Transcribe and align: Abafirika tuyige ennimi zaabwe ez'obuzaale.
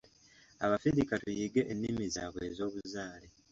Abafirika 0.65 1.13
tuyige 1.23 1.61
ennimi 1.71 2.05
zaabwe 2.15 2.41
ez'obuzaale. 2.49 3.27